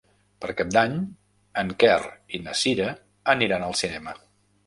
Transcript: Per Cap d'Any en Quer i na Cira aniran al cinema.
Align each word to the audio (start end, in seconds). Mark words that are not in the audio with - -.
Per 0.43 0.53
Cap 0.61 0.69
d'Any 0.75 0.95
en 1.63 1.69
Quer 1.83 1.99
i 2.37 2.41
na 2.47 2.57
Cira 2.63 2.87
aniran 3.35 3.67
al 3.67 3.77
cinema. 3.83 4.17